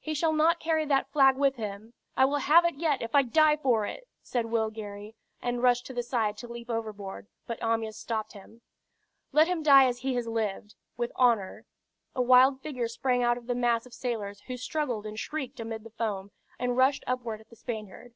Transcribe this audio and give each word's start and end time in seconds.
"He 0.00 0.12
shall 0.14 0.32
not 0.32 0.58
carry 0.58 0.84
that 0.86 1.12
flag 1.12 1.36
with 1.36 1.54
him! 1.54 1.94
I 2.16 2.24
will 2.24 2.38
have 2.38 2.64
it 2.64 2.74
yet, 2.78 3.00
if 3.00 3.14
I 3.14 3.22
die 3.22 3.56
for 3.56 3.86
it!" 3.86 4.08
said 4.20 4.46
Will 4.46 4.70
Gary, 4.70 5.14
and 5.40 5.62
rushed 5.62 5.86
to 5.86 5.94
the 5.94 6.02
side 6.02 6.36
to 6.38 6.48
leap 6.48 6.68
overboard, 6.68 7.28
but 7.46 7.62
Amyas 7.62 7.96
stopped 7.96 8.32
him. 8.32 8.62
"Let 9.30 9.46
him 9.46 9.62
die 9.62 9.84
as 9.86 9.98
he 10.00 10.16
has 10.16 10.26
lived, 10.26 10.74
with 10.96 11.12
honor." 11.14 11.64
A 12.12 12.20
wild 12.22 12.60
figure 12.60 12.88
sprang 12.88 13.22
out 13.22 13.38
of 13.38 13.46
the 13.46 13.54
mass 13.54 13.86
of 13.86 13.94
sailors 13.94 14.40
who 14.48 14.56
struggled 14.56 15.06
and 15.06 15.16
shrieked 15.16 15.60
amid 15.60 15.84
the 15.84 15.90
foam, 15.90 16.32
and 16.58 16.76
rushed 16.76 17.04
upward 17.06 17.40
at 17.40 17.48
the 17.48 17.54
Spaniard. 17.54 18.14